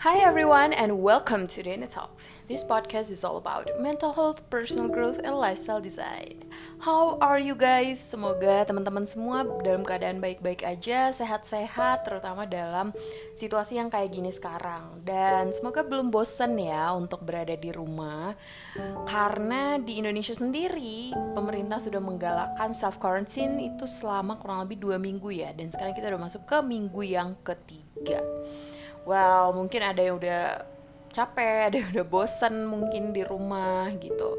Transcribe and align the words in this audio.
Hi 0.00 0.16
everyone 0.24 0.72
and 0.72 1.04
welcome 1.04 1.44
to 1.52 1.60
Dana 1.60 1.84
Talks. 1.84 2.32
This 2.48 2.64
podcast 2.64 3.12
is 3.12 3.20
all 3.20 3.36
about 3.36 3.68
mental 3.84 4.16
health, 4.16 4.48
personal 4.48 4.88
growth, 4.88 5.20
and 5.20 5.36
lifestyle 5.36 5.76
design. 5.76 6.40
How 6.80 7.20
are 7.20 7.36
you 7.36 7.52
guys? 7.52 8.00
Semoga 8.00 8.64
teman-teman 8.64 9.04
semua 9.04 9.44
dalam 9.60 9.84
keadaan 9.84 10.24
baik-baik 10.24 10.64
aja, 10.64 11.12
sehat-sehat, 11.12 12.08
terutama 12.08 12.48
dalam 12.48 12.96
situasi 13.36 13.76
yang 13.76 13.92
kayak 13.92 14.08
gini 14.08 14.32
sekarang. 14.32 15.04
Dan 15.04 15.52
semoga 15.52 15.84
belum 15.84 16.08
bosen 16.08 16.56
ya 16.56 16.96
untuk 16.96 17.20
berada 17.20 17.52
di 17.52 17.68
rumah. 17.68 18.32
Karena 19.04 19.76
di 19.76 20.00
Indonesia 20.00 20.32
sendiri, 20.32 21.12
pemerintah 21.36 21.76
sudah 21.76 22.00
menggalakkan 22.00 22.72
self 22.72 22.96
quarantine 22.96 23.68
itu 23.68 23.84
selama 23.84 24.40
kurang 24.40 24.64
lebih 24.64 24.80
dua 24.80 24.96
minggu 24.96 25.28
ya. 25.28 25.52
Dan 25.52 25.68
sekarang 25.68 25.92
kita 25.92 26.08
udah 26.08 26.24
masuk 26.24 26.48
ke 26.48 26.56
minggu 26.64 27.04
yang 27.04 27.36
ketiga 27.44 28.24
well 29.04 29.52
mungkin 29.52 29.80
ada 29.84 30.00
yang 30.00 30.16
udah 30.20 30.64
capek 31.10 31.72
ada 31.72 31.76
yang 31.82 31.90
udah 31.90 32.06
bosan 32.06 32.66
mungkin 32.66 33.10
di 33.10 33.26
rumah 33.26 33.90
gitu. 33.98 34.38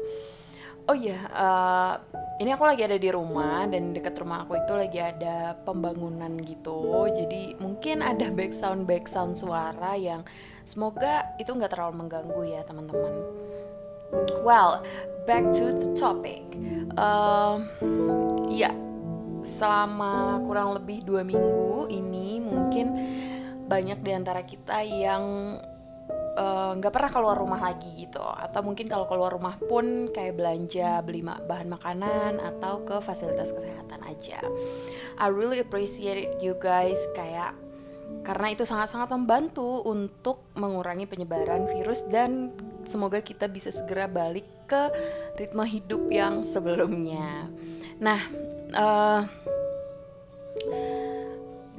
Oh 0.82 0.98
iya 0.98 1.14
uh, 1.30 1.94
ini 2.42 2.50
aku 2.50 2.66
lagi 2.66 2.82
ada 2.82 2.98
di 2.98 3.06
rumah 3.06 3.70
dan 3.70 3.94
dekat 3.94 4.18
rumah 4.18 4.42
aku 4.42 4.58
itu 4.58 4.72
lagi 4.74 4.98
ada 4.98 5.54
pembangunan 5.62 6.32
gitu. 6.42 7.06
Jadi 7.06 7.54
mungkin 7.62 8.02
ada 8.02 8.26
background 8.34 8.82
background 8.88 9.38
suara 9.38 9.94
yang 9.94 10.26
semoga 10.66 11.30
itu 11.38 11.54
nggak 11.54 11.70
terlalu 11.70 12.02
mengganggu 12.02 12.42
ya 12.50 12.66
teman-teman. 12.66 13.14
Well 14.42 14.82
back 15.28 15.54
to 15.54 15.70
the 15.70 15.88
topic. 15.94 16.42
Uh, 16.98 17.62
ya 18.50 18.74
selama 19.42 20.42
kurang 20.46 20.74
lebih 20.74 21.06
dua 21.06 21.22
minggu 21.22 21.90
ini 21.94 22.42
mungkin 22.42 22.86
banyak 23.72 23.98
di 24.04 24.12
antara 24.12 24.44
kita 24.44 24.84
yang 24.84 25.56
eh, 26.36 26.72
nggak 26.76 26.92
uh, 26.92 26.94
pernah 26.94 27.10
keluar 27.12 27.36
rumah 27.40 27.60
lagi 27.64 27.88
gitu 28.04 28.20
atau 28.20 28.60
mungkin 28.60 28.84
kalau 28.84 29.08
keluar 29.08 29.32
rumah 29.32 29.56
pun 29.56 30.12
kayak 30.12 30.36
belanja 30.36 31.00
beli 31.00 31.24
ma 31.24 31.40
bahan 31.40 31.72
makanan 31.72 32.36
atau 32.36 32.84
ke 32.84 33.00
fasilitas 33.00 33.56
kesehatan 33.56 34.04
aja 34.04 34.44
I 35.16 35.32
really 35.32 35.64
appreciate 35.64 36.44
you 36.44 36.52
guys 36.60 37.00
kayak 37.16 37.56
karena 38.20 38.52
itu 38.52 38.68
sangat-sangat 38.68 39.08
membantu 39.08 39.80
untuk 39.88 40.44
mengurangi 40.52 41.08
penyebaran 41.08 41.64
virus 41.64 42.04
dan 42.12 42.52
semoga 42.84 43.24
kita 43.24 43.48
bisa 43.48 43.72
segera 43.72 44.04
balik 44.04 44.44
ke 44.68 44.92
ritme 45.40 45.64
hidup 45.64 46.06
yang 46.12 46.44
sebelumnya. 46.44 47.48
Nah, 47.98 48.20
uh, 48.76 49.24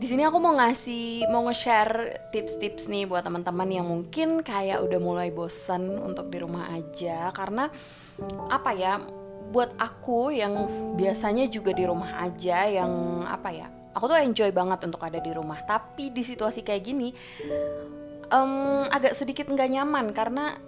di 0.03 0.11
sini 0.11 0.27
aku 0.27 0.35
mau 0.35 0.51
ngasih 0.59 1.31
mau 1.31 1.47
nge-share 1.47 2.27
tips-tips 2.35 2.91
nih 2.91 3.07
buat 3.07 3.23
teman-teman 3.23 3.71
yang 3.71 3.87
mungkin 3.87 4.43
kayak 4.43 4.83
udah 4.83 4.99
mulai 4.99 5.31
bosan 5.31 5.95
untuk 5.95 6.27
di 6.27 6.43
rumah 6.43 6.75
aja. 6.75 7.31
Karena 7.31 7.71
apa 8.51 8.75
ya 8.75 8.99
buat 9.55 9.71
aku 9.79 10.35
yang 10.35 10.67
biasanya 10.99 11.47
juga 11.47 11.71
di 11.71 11.87
rumah 11.87 12.19
aja 12.19 12.67
yang 12.67 13.23
apa 13.23 13.55
ya 13.55 13.71
aku 13.95 14.11
tuh 14.11 14.19
enjoy 14.19 14.51
banget 14.51 14.83
untuk 14.83 14.99
ada 15.07 15.23
di 15.23 15.31
rumah. 15.31 15.63
Tapi 15.63 16.11
di 16.11 16.19
situasi 16.19 16.67
kayak 16.67 16.83
gini 16.83 17.15
um, 18.27 18.83
agak 18.91 19.15
sedikit 19.15 19.47
nggak 19.47 19.71
nyaman 19.71 20.11
karena 20.11 20.59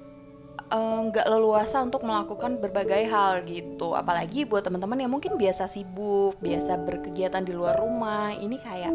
nggak 0.71 1.27
uh, 1.27 1.31
leluasa 1.37 1.83
untuk 1.85 2.01
melakukan 2.03 2.57
berbagai 2.57 3.05
hal 3.07 3.45
gitu. 3.45 3.93
Apalagi 3.93 4.43
buat 4.49 4.65
teman-teman 4.65 5.05
yang 5.05 5.11
mungkin 5.13 5.37
biasa 5.37 5.69
sibuk 5.69 6.39
biasa 6.41 6.81
berkegiatan 6.81 7.45
di 7.45 7.53
luar 7.53 7.77
rumah 7.79 8.33
ini 8.33 8.57
kayak 8.57 8.93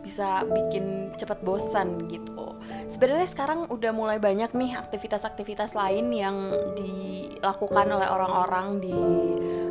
bisa 0.00 0.44
bikin 0.48 1.12
cepat 1.16 1.44
bosan 1.44 2.08
gitu. 2.08 2.56
Sebenarnya 2.88 3.28
sekarang 3.28 3.68
udah 3.68 3.92
mulai 3.92 4.18
banyak 4.18 4.50
nih 4.56 4.74
aktivitas-aktivitas 4.80 5.76
lain 5.76 6.10
yang 6.10 6.36
dilakukan 6.74 7.86
oleh 7.86 8.08
orang-orang 8.08 8.66
di 8.80 8.98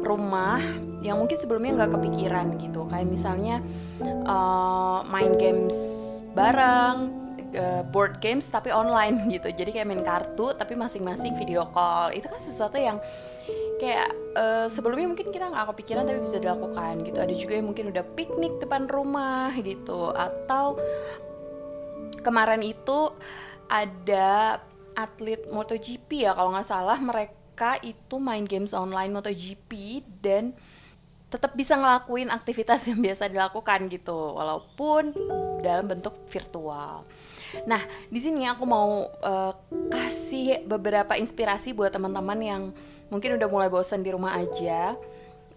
rumah 0.05 0.61
yang 1.01 1.19
mungkin 1.19 1.35
sebelumnya 1.35 1.83
nggak 1.83 1.93
kepikiran 1.97 2.47
gitu. 2.61 2.85
Kayak 2.87 3.07
misalnya 3.09 3.55
uh, 4.27 5.01
main 5.09 5.33
games 5.35 5.75
bareng 6.37 7.28
uh, 7.55 7.81
board 7.87 8.21
games 8.21 8.45
tapi 8.49 8.69
online 8.69 9.25
gitu. 9.35 9.49
Jadi 9.49 9.69
kayak 9.73 9.87
main 9.87 10.03
kartu 10.05 10.53
tapi 10.53 10.73
masing-masing 10.77 11.37
video 11.37 11.65
call. 11.69 12.13
Itu 12.13 12.29
kan 12.29 12.41
sesuatu 12.41 12.77
yang 12.77 12.97
kayak 13.79 14.11
uh, 14.35 14.67
sebelumnya 14.67 15.07
mungkin 15.07 15.31
kita 15.31 15.47
nggak 15.49 15.67
kepikiran 15.73 16.03
tapi 16.05 16.19
bisa 16.21 16.37
dilakukan 16.37 16.93
gitu. 17.07 17.17
Ada 17.23 17.33
juga 17.33 17.53
yang 17.57 17.67
mungkin 17.71 17.89
udah 17.89 18.05
piknik 18.13 18.53
depan 18.59 18.85
rumah 18.85 19.55
gitu. 19.59 20.11
Atau 20.11 20.77
kemarin 22.21 22.61
itu 22.61 23.13
ada 23.69 24.59
atlet 24.97 25.47
MotoGP 25.47 26.27
ya 26.27 26.35
kalau 26.35 26.51
nggak 26.51 26.67
salah. 26.67 26.99
Mereka 26.99 27.81
itu 27.87 28.15
main 28.19 28.43
games 28.43 28.75
online 28.75 29.15
MotoGP 29.15 30.03
dan 30.19 30.51
tetap 31.29 31.53
bisa 31.53 31.77
ngelakuin 31.77 32.33
aktivitas 32.33 32.83
yang 32.89 32.99
biasa 32.99 33.31
dilakukan 33.31 33.87
gitu. 33.87 34.35
Walaupun 34.35 35.15
dalam 35.63 35.87
bentuk 35.87 36.27
virtual. 36.27 37.05
Nah, 37.65 37.81
di 38.07 38.19
sini 38.21 38.45
aku 38.45 38.63
mau 38.65 39.09
uh, 39.09 39.53
kasih 39.89 40.65
beberapa 40.65 41.17
inspirasi 41.17 41.73
buat 41.73 41.93
teman-teman 41.93 42.39
yang 42.39 42.61
mungkin 43.09 43.37
udah 43.37 43.47
mulai 43.49 43.69
bosan 43.69 44.05
di 44.05 44.13
rumah 44.13 44.37
aja 44.37 44.93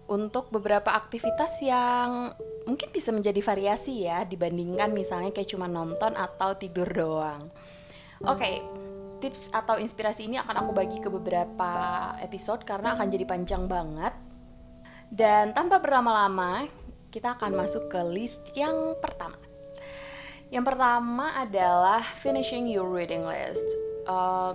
untuk 0.09 0.51
beberapa 0.51 0.91
aktivitas 0.91 1.63
yang 1.63 2.33
mungkin 2.67 2.89
bisa 2.91 3.11
menjadi 3.11 3.39
variasi 3.39 4.07
ya 4.07 4.23
dibandingkan 4.27 4.91
misalnya 4.91 5.31
kayak 5.31 5.51
cuma 5.51 5.69
nonton 5.69 6.15
atau 6.15 6.55
tidur 6.57 6.87
doang. 6.89 7.47
Oke, 8.23 8.39
okay, 8.39 8.55
tips 9.19 9.51
atau 9.51 9.79
inspirasi 9.79 10.27
ini 10.27 10.39
akan 10.39 10.63
aku 10.63 10.71
bagi 10.71 10.97
ke 10.99 11.11
beberapa 11.11 11.71
episode 12.23 12.63
karena 12.63 12.95
akan 12.95 13.07
jadi 13.11 13.25
panjang 13.27 13.67
banget. 13.67 14.15
Dan 15.13 15.51
tanpa 15.53 15.77
berlama-lama, 15.77 16.65
kita 17.13 17.37
akan 17.37 17.53
masuk 17.53 17.91
ke 17.91 17.99
list 18.09 18.41
yang 18.57 18.97
pertama. 18.97 19.42
Yang 20.53 20.69
pertama 20.69 21.33
adalah 21.33 22.05
finishing 22.13 22.69
your 22.69 22.85
reading 22.85 23.25
list. 23.25 23.65
Uh, 24.05 24.53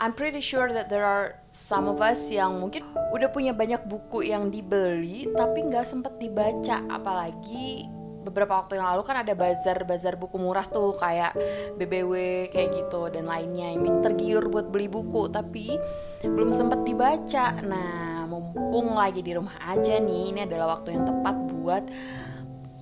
I'm 0.00 0.16
pretty 0.16 0.40
sure 0.40 0.72
that 0.72 0.88
there 0.88 1.04
are 1.04 1.36
some 1.52 1.84
of 1.84 2.00
us 2.00 2.32
yang 2.32 2.56
mungkin 2.56 2.88
udah 3.12 3.28
punya 3.28 3.52
banyak 3.52 3.84
buku 3.84 4.32
yang 4.32 4.48
dibeli 4.48 5.28
tapi 5.36 5.68
nggak 5.68 5.84
sempet 5.84 6.16
dibaca, 6.16 6.80
apalagi 6.88 7.84
beberapa 8.24 8.64
waktu 8.64 8.80
yang 8.80 8.88
lalu 8.88 9.02
kan 9.04 9.20
ada 9.20 9.36
bazar-bazar 9.36 10.16
buku 10.16 10.40
murah 10.40 10.64
tuh 10.64 10.96
kayak 10.96 11.36
BBW 11.76 12.48
kayak 12.48 12.72
gitu 12.72 13.12
dan 13.12 13.28
lainnya 13.28 13.68
yang 13.68 14.00
tergiur 14.00 14.48
buat 14.48 14.72
beli 14.72 14.88
buku 14.88 15.28
tapi 15.28 15.76
belum 16.24 16.56
sempet 16.56 16.88
dibaca. 16.88 17.60
Nah, 17.60 18.24
mumpung 18.32 18.96
lagi 18.96 19.20
di 19.20 19.36
rumah 19.36 19.60
aja 19.60 20.00
nih, 20.00 20.32
ini 20.32 20.40
adalah 20.48 20.80
waktu 20.80 20.96
yang 20.96 21.04
tepat 21.04 21.36
buat 21.52 21.84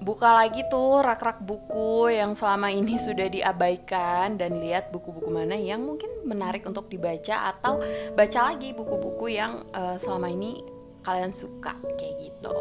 buka 0.01 0.33
lagi 0.33 0.65
tuh 0.73 1.05
rak-rak 1.05 1.45
buku 1.45 2.09
yang 2.17 2.33
selama 2.33 2.73
ini 2.73 2.97
sudah 2.97 3.29
diabaikan 3.29 4.41
dan 4.41 4.57
lihat 4.59 4.89
buku-buku 4.89 5.29
mana 5.29 5.55
yang 5.55 5.85
mungkin 5.85 6.09
menarik 6.25 6.65
untuk 6.65 6.89
dibaca 6.89 7.53
atau 7.53 7.85
baca 8.17 8.41
lagi 8.53 8.73
buku-buku 8.73 9.37
yang 9.37 9.61
uh, 9.77 10.01
selama 10.01 10.33
ini 10.33 10.65
kalian 11.05 11.33
suka 11.33 11.77
kayak 12.01 12.17
gitu. 12.17 12.57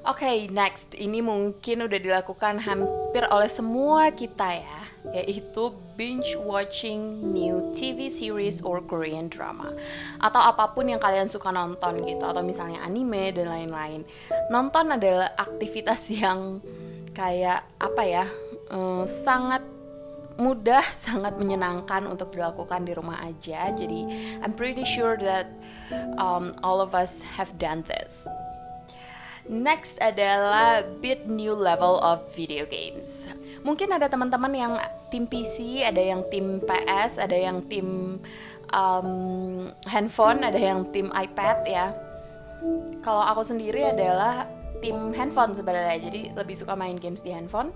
Oke, 0.00 0.24
okay, 0.24 0.48
next. 0.48 0.96
Ini 0.96 1.20
mungkin 1.20 1.84
udah 1.84 2.00
dilakukan 2.00 2.56
hampir 2.64 3.22
oleh 3.28 3.50
semua 3.52 4.10
kita 4.10 4.58
ya 4.58 4.80
yaitu 5.16 5.72
binge 6.00 6.32
watching 6.40 7.20
new 7.28 7.60
TV 7.76 8.08
series 8.08 8.64
or 8.64 8.80
Korean 8.80 9.28
drama 9.28 9.68
atau 10.16 10.40
apa 10.40 10.72
pun 10.72 10.88
yang 10.88 10.96
kalian 10.96 11.28
suka 11.28 11.52
nonton 11.52 12.08
gitu 12.08 12.24
atau 12.24 12.40
misalnya 12.40 12.80
anime 12.80 13.36
dan 13.36 13.52
lain-lain. 13.52 14.08
Nonton 14.48 14.96
adalah 14.96 15.36
aktivitas 15.36 16.08
yang 16.24 16.64
kayak 17.12 17.68
apa 17.76 18.02
ya? 18.08 18.24
Um, 18.72 19.04
sangat 19.04 19.60
mudah, 20.40 20.88
sangat 21.04 21.36
menyenangkan 21.36 22.08
untuk 22.08 22.32
dilakukan 22.32 22.88
di 22.88 22.96
rumah 22.96 23.20
aja. 23.20 23.68
Jadi 23.68 24.08
I'm 24.40 24.56
pretty 24.56 24.88
sure 24.88 25.20
that 25.20 25.52
um, 26.16 26.56
all 26.64 26.80
of 26.80 26.96
us 26.96 27.20
have 27.36 27.52
done 27.60 27.84
this. 27.84 28.24
Next 29.44 30.00
adalah 30.00 30.80
bit 31.04 31.28
new 31.28 31.52
level 31.52 32.00
of 32.00 32.24
video 32.32 32.64
games. 32.64 33.28
Mungkin 33.60 33.92
ada 33.92 34.08
teman-teman 34.08 34.52
yang 34.56 34.72
tim 35.12 35.28
PC, 35.28 35.84
ada 35.84 36.00
yang 36.00 36.24
tim 36.32 36.64
PS, 36.64 37.20
ada 37.20 37.36
yang 37.36 37.60
tim 37.68 38.18
um, 38.72 39.10
handphone, 39.84 40.40
ada 40.46 40.56
yang 40.56 40.88
tim 40.88 41.12
iPad 41.12 41.58
ya. 41.68 41.92
Kalau 43.04 43.20
aku 43.24 43.44
sendiri 43.44 43.92
adalah 43.92 44.48
tim 44.80 45.12
handphone 45.12 45.52
sebenarnya, 45.52 46.08
jadi 46.08 46.20
lebih 46.32 46.56
suka 46.56 46.72
main 46.72 46.96
games 46.96 47.20
di 47.20 47.32
handphone. 47.36 47.72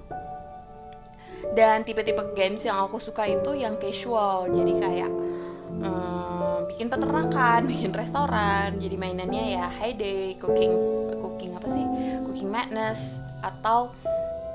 Dan 1.52 1.84
tipe-tipe 1.84 2.32
games 2.32 2.64
yang 2.64 2.80
aku 2.80 2.96
suka 2.96 3.28
itu 3.28 3.52
yang 3.52 3.76
casual, 3.76 4.48
jadi 4.48 4.72
kayak 4.80 5.10
um, 5.84 6.64
bikin 6.72 6.88
peternakan, 6.88 7.60
bikin 7.70 7.92
restoran, 7.92 8.80
jadi 8.80 8.96
mainannya 8.96 9.44
ya 9.60 9.68
high 9.68 9.94
day, 9.94 10.34
cooking, 10.40 10.72
cooking 11.20 11.52
apa 11.52 11.68
sih, 11.68 11.84
cooking 12.24 12.48
madness 12.48 13.20
atau 13.44 13.92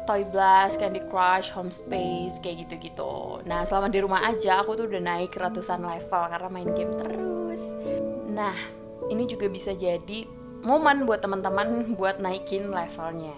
Toy 0.10 0.26
Blast, 0.26 0.82
Candy 0.82 1.06
Crush, 1.06 1.54
Home 1.54 1.70
Space, 1.70 2.42
kayak 2.42 2.66
gitu-gitu. 2.66 3.46
Nah, 3.46 3.62
selama 3.62 3.94
di 3.94 4.02
rumah 4.02 4.26
aja 4.26 4.66
aku 4.66 4.74
tuh 4.74 4.90
udah 4.90 4.98
naik 4.98 5.38
ratusan 5.38 5.86
level 5.86 6.24
karena 6.34 6.50
main 6.50 6.74
game 6.74 6.90
terus. 6.98 7.78
Nah, 8.26 8.58
ini 9.14 9.30
juga 9.30 9.46
bisa 9.54 9.70
jadi 9.78 10.26
momen 10.66 11.06
buat 11.06 11.22
teman-teman 11.22 11.86
buat 12.02 12.18
naikin 12.18 12.74
levelnya. 12.74 13.38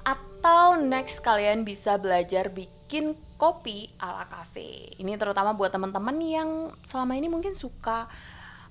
Atau 0.00 0.80
next 0.80 1.20
kalian 1.20 1.68
bisa 1.68 2.00
belajar 2.00 2.48
bikin 2.48 3.20
kopi 3.36 3.84
ala 4.00 4.32
cafe. 4.32 4.96
Ini 4.96 5.20
terutama 5.20 5.52
buat 5.52 5.76
teman-teman 5.76 6.16
yang 6.24 6.72
selama 6.88 7.20
ini 7.20 7.28
mungkin 7.28 7.52
suka 7.52 8.08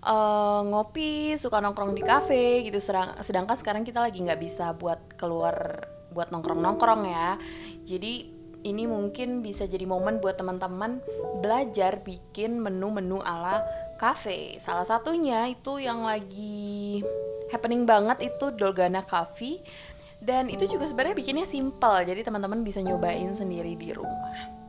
uh, 0.01 0.65
ngopi, 0.73 1.37
suka 1.37 1.61
nongkrong 1.61 1.93
di 1.93 2.01
kafe 2.01 2.65
gitu. 2.65 2.81
Sedangkan 2.81 3.53
sekarang 3.53 3.85
kita 3.85 4.01
lagi 4.01 4.17
nggak 4.25 4.41
bisa 4.41 4.73
buat 4.73 5.13
keluar 5.13 5.85
buat 6.13 6.33
nongkrong-nongkrong 6.33 7.03
ya. 7.07 7.37
Jadi 7.85 8.39
ini 8.63 8.83
mungkin 8.85 9.39
bisa 9.39 9.63
jadi 9.63 9.87
momen 9.87 10.19
buat 10.19 10.35
teman-teman 10.35 10.99
belajar 11.39 12.03
bikin 12.03 12.59
menu-menu 12.59 13.23
ala 13.23 13.63
cafe. 13.95 14.59
Salah 14.59 14.83
satunya 14.83 15.47
itu 15.47 15.79
yang 15.79 16.03
lagi 16.03 17.03
happening 17.51 17.87
banget 17.87 18.31
itu 18.31 18.51
Dolgana 18.51 19.03
Coffee 19.07 19.63
dan 20.19 20.51
itu 20.51 20.67
juga 20.67 20.83
sebenarnya 20.83 21.15
bikinnya 21.15 21.47
simple 21.47 22.03
jadi 22.03 22.27
teman-teman 22.27 22.61
bisa 22.67 22.83
nyobain 22.83 23.31
sendiri 23.31 23.79
di 23.79 23.95
rumah. 23.95 24.59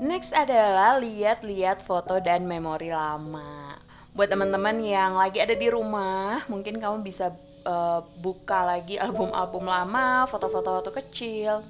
Next 0.00 0.32
adalah 0.32 0.96
lihat-lihat 0.96 1.82
foto 1.84 2.22
dan 2.22 2.48
memori 2.48 2.88
lama 2.88 3.76
buat 4.18 4.34
teman-teman 4.34 4.82
yang 4.82 5.14
lagi 5.14 5.38
ada 5.38 5.54
di 5.54 5.70
rumah 5.70 6.42
mungkin 6.50 6.82
kamu 6.82 7.06
bisa 7.06 7.30
uh, 7.64 8.04
buka 8.20 8.66
lagi 8.66 9.00
album-album 9.00 9.64
lama 9.66 10.26
foto-foto 10.30 10.82
waktu 10.82 10.92
kecil 11.02 11.64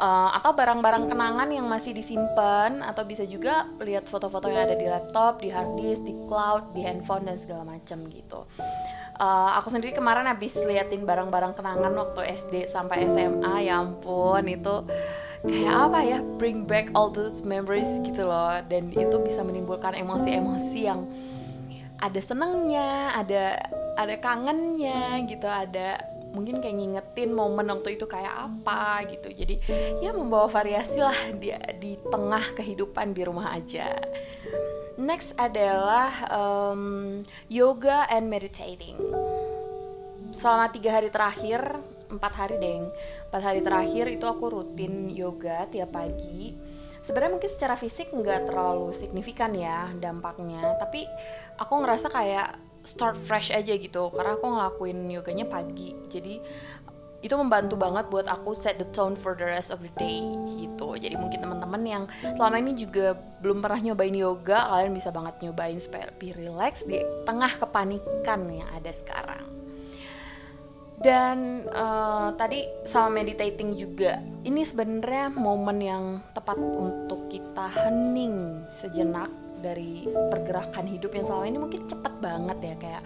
uh, 0.00 0.30
atau 0.36 0.50
barang-barang 0.56 1.10
kenangan 1.10 1.48
yang 1.52 1.66
masih 1.68 1.92
disimpan 1.92 2.82
atau 2.82 3.04
bisa 3.04 3.26
juga 3.28 3.68
lihat 3.82 4.08
foto-foto 4.08 4.48
yang 4.48 4.66
ada 4.66 4.76
di 4.76 4.86
laptop, 4.88 5.42
di 5.44 5.52
hard 5.52 5.76
disk, 5.78 6.02
di 6.02 6.14
cloud, 6.26 6.72
di 6.74 6.82
handphone 6.82 7.28
dan 7.28 7.36
segala 7.36 7.62
macam 7.66 8.06
gitu. 8.10 8.46
Uh, 9.20 9.52
aku 9.60 9.68
sendiri 9.68 9.92
kemarin 9.92 10.24
habis 10.24 10.56
liatin 10.64 11.04
barang-barang 11.04 11.52
kenangan 11.52 11.92
waktu 11.92 12.40
SD 12.40 12.64
sampai 12.64 13.04
SMA, 13.04 13.68
ya 13.68 13.84
ampun 13.84 14.48
itu 14.48 14.80
kayak 15.44 15.72
apa 15.72 15.98
ya 16.04 16.18
bring 16.36 16.68
back 16.68 16.92
all 16.92 17.08
those 17.08 17.40
memories 17.44 18.00
gitu 18.04 18.28
loh 18.28 18.60
dan 18.68 18.92
itu 18.92 19.16
bisa 19.24 19.40
menimbulkan 19.40 19.96
emosi-emosi 19.96 20.80
yang 20.84 21.08
ada 22.00 22.20
senengnya 22.20 23.12
ada 23.16 23.56
ada 24.00 24.16
kangennya 24.16 25.20
gitu 25.28 25.44
ada 25.44 26.00
mungkin 26.30 26.62
kayak 26.62 26.76
ngingetin 26.78 27.30
momen 27.34 27.66
waktu 27.68 27.98
itu 27.98 28.06
kayak 28.06 28.30
apa 28.30 29.04
gitu. 29.10 29.28
Jadi 29.34 29.60
ya 29.98 30.14
membawa 30.14 30.46
variasi 30.46 31.02
lah 31.02 31.34
di 31.36 31.50
di 31.78 31.98
tengah 32.08 32.54
kehidupan 32.56 33.12
di 33.12 33.22
rumah 33.26 33.54
aja. 33.54 33.90
Next 35.00 35.34
adalah 35.36 36.28
um, 36.30 37.20
yoga 37.50 38.06
and 38.08 38.30
meditating. 38.30 38.96
Selama 40.38 40.72
tiga 40.72 40.96
hari 40.96 41.12
terakhir 41.12 41.60
empat 42.10 42.32
hari 42.34 42.56
deng 42.58 42.90
empat 43.30 43.42
hari 43.42 43.60
terakhir 43.62 44.10
itu 44.10 44.26
aku 44.26 44.44
rutin 44.50 45.10
yoga 45.10 45.66
tiap 45.68 45.94
pagi. 45.94 46.54
Sebenarnya 47.00 47.32
mungkin 47.32 47.48
secara 47.48 47.80
fisik 47.80 48.12
nggak 48.12 48.52
terlalu 48.52 48.92
signifikan 48.92 49.56
ya 49.56 49.88
dampaknya 49.96 50.76
tapi 50.76 51.08
aku 51.56 51.80
ngerasa 51.80 52.12
kayak 52.12 52.69
start 52.82 53.16
fresh 53.16 53.52
aja 53.52 53.76
gitu. 53.76 54.10
Karena 54.12 54.36
aku 54.36 54.46
ngelakuin 54.46 54.98
yoganya 55.10 55.46
pagi. 55.48 55.96
Jadi 56.08 56.40
itu 57.20 57.34
membantu 57.36 57.76
banget 57.76 58.08
buat 58.08 58.24
aku 58.24 58.56
set 58.56 58.80
the 58.80 58.88
tone 58.96 59.12
for 59.12 59.36
the 59.36 59.44
rest 59.44 59.68
of 59.68 59.84
the 59.84 59.92
day 60.00 60.24
gitu. 60.56 60.96
Jadi 60.96 61.20
mungkin 61.20 61.44
teman-teman 61.44 61.82
yang 61.84 62.04
selama 62.36 62.56
ini 62.56 62.72
juga 62.72 63.12
belum 63.44 63.60
pernah 63.60 63.80
nyobain 63.92 64.16
yoga 64.16 64.72
kalian 64.72 64.96
bisa 64.96 65.12
banget 65.12 65.36
nyobain 65.44 65.76
supaya 65.76 66.08
lebih 66.08 66.32
relax 66.40 66.80
di 66.88 67.04
tengah 67.28 67.52
kepanikan 67.60 68.40
yang 68.48 68.68
ada 68.72 68.88
sekarang. 68.88 69.44
Dan 71.00 71.64
uh, 71.72 72.36
tadi 72.36 72.60
sama 72.84 73.24
meditating 73.24 73.72
juga. 73.72 74.20
Ini 74.44 74.68
sebenarnya 74.68 75.32
momen 75.32 75.78
yang 75.80 76.04
tepat 76.36 76.60
untuk 76.60 77.28
kita 77.32 77.72
hening 77.72 78.68
sejenak 78.76 79.32
dari 79.60 80.08
pergerakan 80.08 80.88
hidup 80.88 81.12
yang 81.14 81.24
selama 81.28 81.44
ini 81.46 81.58
mungkin 81.60 81.80
cepat 81.86 82.14
banget 82.18 82.58
ya 82.60 82.74
kayak 82.80 83.02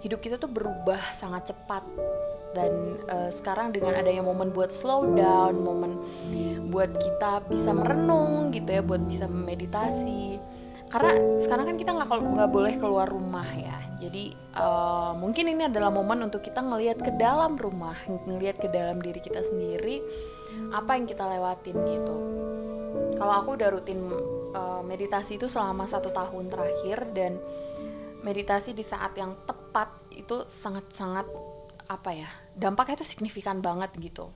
hidup 0.00 0.18
kita 0.22 0.36
tuh 0.38 0.50
berubah 0.50 1.12
sangat 1.12 1.52
cepat. 1.52 1.82
Dan 2.56 2.96
uh, 3.04 3.28
sekarang 3.28 3.68
dengan 3.68 3.92
adanya 3.92 4.24
momen 4.24 4.48
buat 4.48 4.72
slow 4.72 5.12
down 5.12 5.60
momen 5.60 6.00
buat 6.72 6.88
kita 6.88 7.44
bisa 7.52 7.76
merenung 7.76 8.48
gitu 8.48 8.72
ya 8.72 8.80
buat 8.80 9.04
bisa 9.04 9.28
meditasi 9.28 10.40
karena 10.86 11.12
sekarang 11.42 11.64
kan 11.74 11.76
kita 11.76 11.90
nggak 11.92 12.08
nggak 12.08 12.50
boleh 12.50 12.74
keluar 12.78 13.06
rumah 13.10 13.46
ya. 13.52 13.76
Jadi 13.98 14.30
uh, 14.54 15.18
mungkin 15.18 15.50
ini 15.50 15.66
adalah 15.66 15.90
momen 15.90 16.30
untuk 16.30 16.46
kita 16.46 16.62
ngelihat 16.62 17.02
ke 17.02 17.10
dalam 17.18 17.58
rumah 17.58 17.96
ngelihat 18.06 18.62
ke 18.62 18.68
dalam 18.70 19.02
diri 19.02 19.18
kita 19.18 19.42
sendiri 19.42 19.98
apa 20.70 20.94
yang 20.94 21.10
kita 21.10 21.26
lewatin 21.26 21.76
gitu. 21.76 22.16
Kalau 23.18 23.34
aku 23.42 23.58
udah 23.58 23.68
rutin 23.72 23.98
uh, 24.54 24.82
meditasi 24.86 25.40
itu 25.40 25.48
selama 25.50 25.88
satu 25.88 26.12
tahun 26.12 26.52
terakhir 26.52 27.10
dan 27.16 27.40
meditasi 28.22 28.74
di 28.74 28.82
saat 28.82 29.14
yang 29.18 29.34
tepat 29.46 29.90
itu 30.14 30.44
sangat-sangat 30.46 31.26
apa 31.86 32.10
ya 32.10 32.30
dampaknya 32.58 32.98
itu 33.02 33.06
signifikan 33.06 33.62
banget 33.62 33.94
gitu 34.02 34.30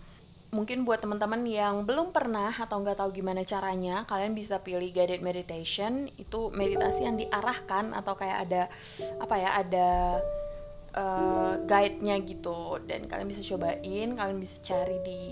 mungkin 0.50 0.82
buat 0.82 0.98
teman-teman 0.98 1.46
yang 1.46 1.86
belum 1.86 2.10
pernah 2.10 2.50
atau 2.50 2.82
nggak 2.82 2.98
tahu 2.98 3.22
gimana 3.22 3.46
caranya, 3.46 4.02
kalian 4.06 4.34
bisa 4.34 4.58
pilih 4.58 4.90
guided 4.90 5.22
meditation. 5.22 6.10
Itu 6.18 6.50
meditasi 6.50 7.06
yang 7.06 7.16
diarahkan 7.18 7.94
atau 7.94 8.18
kayak 8.18 8.38
ada 8.50 8.62
apa 9.22 9.34
ya, 9.38 9.50
ada 9.54 9.88
uh, 10.98 11.54
guide-nya 11.62 12.18
gitu. 12.26 12.82
Dan 12.82 13.06
kalian 13.06 13.30
bisa 13.30 13.42
cobain, 13.46 14.18
kalian 14.18 14.38
bisa 14.42 14.58
cari 14.66 14.98
di 15.06 15.22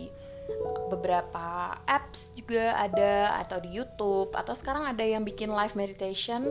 beberapa 0.88 1.76
apps 1.84 2.32
juga 2.32 2.72
ada 2.76 3.36
atau 3.44 3.60
di 3.60 3.76
YouTube 3.76 4.32
atau 4.32 4.56
sekarang 4.56 4.88
ada 4.88 5.04
yang 5.04 5.22
bikin 5.22 5.52
live 5.52 5.76
meditation. 5.76 6.48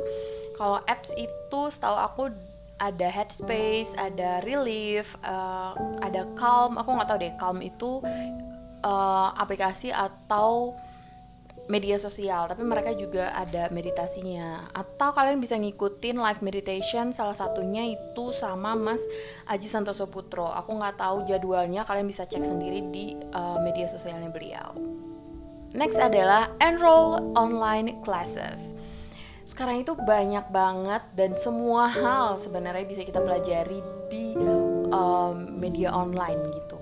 Kalau 0.57 0.81
apps 0.85 1.13
itu 1.17 1.61
setahu 1.69 1.97
aku 1.97 2.23
ada 2.77 3.09
Headspace, 3.09 3.97
ada 3.97 4.41
Relief, 4.45 5.17
uh, 5.25 5.73
ada 6.01 6.29
Calm. 6.37 6.77
Aku 6.77 6.93
nggak 6.93 7.09
tahu 7.09 7.19
deh 7.21 7.33
Calm 7.41 7.57
itu 7.65 8.01
uh, 8.85 9.29
aplikasi 9.33 9.89
atau 9.89 10.77
media 11.67 11.99
sosial, 11.99 12.47
tapi 12.47 12.63
mereka 12.63 12.95
juga 12.95 13.35
ada 13.35 13.67
meditasinya. 13.69 14.71
Atau 14.71 15.11
kalian 15.11 15.39
bisa 15.43 15.59
ngikutin 15.59 16.15
live 16.15 16.41
meditation, 16.41 17.11
salah 17.11 17.35
satunya 17.35 17.83
itu 17.83 18.31
sama 18.31 18.73
Mas 18.73 19.03
Aji 19.47 19.67
Santoso 19.67 20.07
Putro. 20.07 20.47
Aku 20.51 20.75
nggak 20.79 20.99
tahu 20.99 21.27
jadwalnya, 21.27 21.83
kalian 21.83 22.07
bisa 22.07 22.23
cek 22.23 22.43
sendiri 22.43 22.87
di 22.89 23.19
uh, 23.35 23.59
media 23.59 23.85
sosialnya 23.85 24.31
beliau. 24.31 24.75
Next 25.75 25.99
adalah 25.99 26.55
enroll 26.63 27.35
online 27.35 27.99
classes. 27.99 28.71
Sekarang 29.43 29.83
itu 29.83 29.95
banyak 29.95 30.51
banget 30.51 31.03
dan 31.15 31.35
semua 31.35 31.87
hal 31.87 32.39
sebenarnya 32.39 32.83
bisa 32.87 33.03
kita 33.03 33.19
pelajari 33.19 33.79
di 34.11 34.35
um, 34.91 35.35
media 35.59 35.91
online 35.91 36.39
gitu 36.51 36.79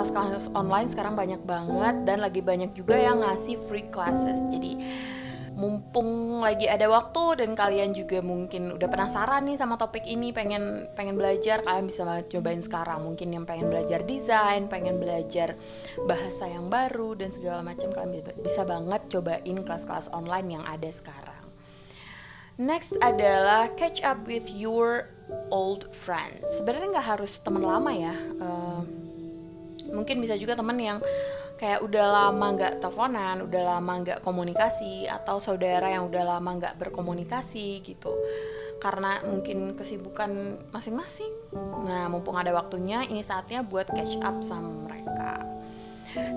kelas-kelas 0.00 0.48
online 0.56 0.88
sekarang 0.88 1.12
banyak 1.12 1.44
banget 1.44 2.08
dan 2.08 2.24
lagi 2.24 2.40
banyak 2.40 2.72
juga 2.72 2.96
yang 2.96 3.20
ngasih 3.20 3.60
free 3.68 3.84
classes. 3.92 4.40
Jadi 4.48 4.80
mumpung 5.60 6.40
lagi 6.40 6.64
ada 6.64 6.88
waktu 6.88 7.44
dan 7.44 7.52
kalian 7.52 7.92
juga 7.92 8.24
mungkin 8.24 8.80
udah 8.80 8.88
penasaran 8.88 9.44
nih 9.44 9.60
sama 9.60 9.76
topik 9.76 10.08
ini 10.08 10.32
pengen 10.32 10.88
pengen 10.96 11.20
belajar 11.20 11.60
kalian 11.60 11.84
bisa 11.84 12.08
cobain 12.32 12.64
sekarang. 12.64 13.04
Mungkin 13.04 13.28
yang 13.28 13.44
pengen 13.44 13.68
belajar 13.68 14.00
desain 14.08 14.72
pengen 14.72 14.96
belajar 14.96 15.60
bahasa 16.08 16.48
yang 16.48 16.72
baru 16.72 17.12
dan 17.20 17.28
segala 17.28 17.60
macam 17.60 17.92
kalian 17.92 18.24
bisa 18.40 18.64
banget 18.64 19.04
cobain 19.12 19.58
kelas-kelas 19.60 20.08
online 20.16 20.56
yang 20.56 20.64
ada 20.64 20.88
sekarang. 20.88 21.44
Next 22.56 22.96
adalah 23.04 23.72
catch 23.76 24.00
up 24.00 24.24
with 24.24 24.48
your 24.48 25.12
old 25.52 25.92
friends. 25.92 26.44
Sebenarnya 26.56 26.96
nggak 26.96 27.08
harus 27.16 27.36
teman 27.40 27.64
lama 27.64 27.92
ya 27.92 28.16
uh, 28.40 28.84
mungkin 29.90 30.22
bisa 30.22 30.34
juga 30.38 30.56
teman 30.56 30.78
yang 30.78 30.98
kayak 31.60 31.84
udah 31.84 32.06
lama 32.08 32.46
nggak 32.56 32.74
teleponan, 32.80 33.36
udah 33.44 33.62
lama 33.76 33.92
nggak 34.00 34.18
komunikasi 34.24 35.04
atau 35.04 35.36
saudara 35.36 35.92
yang 35.92 36.08
udah 36.08 36.24
lama 36.24 36.50
nggak 36.56 36.74
berkomunikasi 36.80 37.84
gitu 37.84 38.16
karena 38.80 39.20
mungkin 39.28 39.76
kesibukan 39.76 40.56
masing-masing. 40.72 41.28
Nah, 41.84 42.08
mumpung 42.08 42.40
ada 42.40 42.48
waktunya, 42.56 43.04
ini 43.04 43.20
saatnya 43.20 43.60
buat 43.60 43.92
catch 43.92 44.16
up 44.24 44.40
sama 44.40 44.72
mereka. 44.88 45.44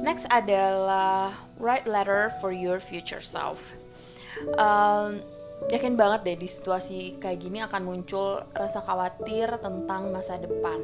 Next 0.03 0.27
adalah 0.27 1.33
write 1.57 1.87
letter 1.87 2.29
for 2.43 2.51
your 2.51 2.83
future 2.83 3.23
self. 3.23 3.71
Um, 4.59 5.23
yakin 5.71 5.95
banget 5.95 6.27
deh 6.27 6.37
di 6.43 6.51
situasi 6.51 7.15
kayak 7.23 7.39
gini 7.39 7.63
akan 7.63 7.81
muncul 7.87 8.43
rasa 8.51 8.83
khawatir 8.83 9.47
tentang 9.63 10.11
masa 10.11 10.35
depan 10.35 10.83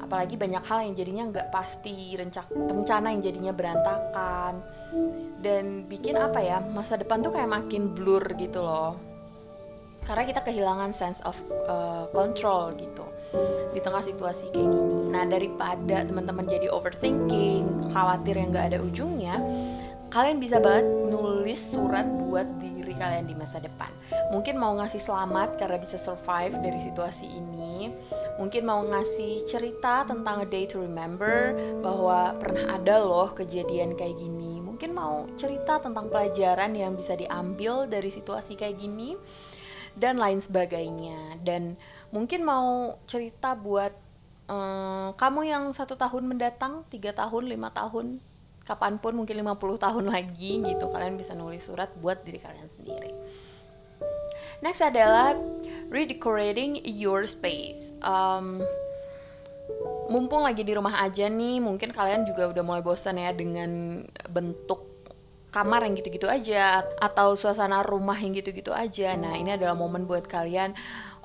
apalagi 0.00 0.36
banyak 0.36 0.62
hal 0.64 0.78
yang 0.84 0.94
jadinya 0.94 1.24
nggak 1.32 1.48
pasti 1.50 2.14
rencana 2.16 3.12
yang 3.16 3.22
jadinya 3.24 3.52
berantakan 3.52 4.60
dan 5.40 5.88
bikin 5.88 6.16
apa 6.20 6.40
ya 6.40 6.58
masa 6.60 7.00
depan 7.00 7.24
tuh 7.24 7.32
kayak 7.32 7.50
makin 7.50 7.96
blur 7.96 8.22
gitu 8.36 8.60
loh 8.62 8.94
karena 10.06 10.22
kita 10.22 10.40
kehilangan 10.46 10.94
sense 10.94 11.18
of 11.26 11.34
uh, 11.66 12.06
control 12.14 12.70
gitu 12.78 13.02
di 13.74 13.80
tengah 13.82 14.00
situasi 14.00 14.54
kayak 14.54 14.70
gini. 14.70 15.10
Nah 15.12 15.26
daripada 15.26 16.06
teman-teman 16.06 16.46
jadi 16.46 16.70
overthinking, 16.70 17.90
khawatir 17.90 18.38
yang 18.38 18.54
nggak 18.54 18.66
ada 18.72 18.78
ujungnya, 18.80 19.36
kalian 20.14 20.38
bisa 20.38 20.62
banget 20.62 20.86
nulis 21.10 21.60
surat 21.74 22.06
buat 22.06 22.46
diri 22.62 22.94
kalian 22.94 23.26
di 23.26 23.34
masa 23.34 23.58
depan. 23.58 23.90
Mungkin 24.30 24.56
mau 24.56 24.78
ngasih 24.78 25.02
selamat 25.02 25.58
karena 25.58 25.76
bisa 25.82 25.98
survive 25.98 26.54
dari 26.62 26.78
situasi 26.80 27.26
ini. 27.26 27.90
Mungkin 28.36 28.62
mau 28.68 28.84
ngasih 28.84 29.48
cerita 29.48 30.04
tentang 30.04 30.44
a 30.44 30.48
day 30.48 30.68
to 30.68 30.80
remember 30.80 31.56
bahwa 31.80 32.36
pernah 32.36 32.76
ada 32.76 33.00
loh 33.00 33.32
kejadian 33.32 33.96
kayak 33.96 34.20
gini. 34.20 34.60
Mungkin 34.60 34.92
mau 34.92 35.24
cerita 35.40 35.80
tentang 35.80 36.12
pelajaran 36.12 36.76
yang 36.76 36.92
bisa 36.92 37.16
diambil 37.16 37.88
dari 37.88 38.12
situasi 38.12 38.60
kayak 38.60 38.76
gini 38.76 39.16
dan 39.96 40.20
lain 40.20 40.44
sebagainya. 40.44 41.40
Dan 41.40 41.80
mungkin 42.12 42.44
mau 42.44 43.00
cerita 43.08 43.56
buat 43.56 43.96
um, 44.52 45.16
kamu 45.16 45.40
yang 45.48 45.64
satu 45.72 45.96
tahun 45.96 46.28
mendatang 46.28 46.84
tiga 46.92 47.16
tahun 47.16 47.48
lima 47.48 47.72
tahun 47.72 48.20
kapan 48.66 48.98
pun 48.98 49.14
mungkin 49.14 49.38
50 49.46 49.78
tahun 49.78 50.04
lagi 50.10 50.58
gitu. 50.60 50.90
Kalian 50.90 51.14
bisa 51.14 51.32
nulis 51.38 51.64
surat 51.64 51.88
buat 52.02 52.20
diri 52.26 52.42
kalian 52.42 52.66
sendiri. 52.66 53.14
Next 54.60 54.82
adalah 54.82 55.38
redecorating 55.88 56.80
your 56.84 57.24
space 57.26 57.94
um, 58.02 58.62
mumpung 60.06 60.46
lagi 60.46 60.62
di 60.62 60.72
rumah 60.74 61.02
aja 61.02 61.26
nih 61.26 61.58
mungkin 61.58 61.90
kalian 61.90 62.26
juga 62.26 62.50
udah 62.50 62.62
mulai 62.62 62.82
bosan 62.82 63.18
ya 63.18 63.34
dengan 63.34 64.02
bentuk 64.30 64.96
kamar 65.50 65.88
yang 65.88 65.96
gitu-gitu 65.96 66.28
aja 66.28 66.84
atau 67.00 67.32
suasana 67.32 67.80
rumah 67.80 68.20
yang 68.20 68.36
gitu-gitu 68.36 68.76
aja. 68.76 69.16
Nah, 69.16 69.40
ini 69.40 69.56
adalah 69.56 69.72
momen 69.72 70.04
buat 70.04 70.28
kalian 70.28 70.76